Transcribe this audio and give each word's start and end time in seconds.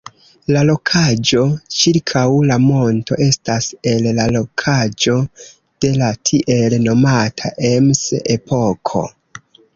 La 0.53 0.61
rokaĵo 0.67 1.41
ĉirkaŭ 1.79 2.23
la 2.51 2.57
monto 2.63 3.17
estas 3.25 3.67
el 3.91 4.09
la 4.21 4.25
rokaĵo 4.37 5.19
de 5.87 5.93
la 6.01 6.09
tiel 6.31 6.79
nomata 6.89 7.55
"Ems-epoko". 7.73 9.07